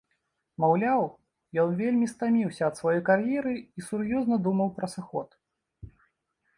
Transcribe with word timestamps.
Маўляў, 0.61 1.03
ён 1.65 1.69
вельмі 1.83 2.07
стаміўся 2.15 2.63
ад 2.71 2.81
сваёй 2.81 3.03
кар'еры 3.13 3.55
і 3.61 3.79
сур'ёзна 3.93 4.35
думаў 4.49 4.67
пра 4.81 4.87
сыход. 4.97 5.41